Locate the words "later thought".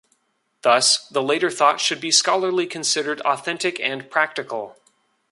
1.21-1.79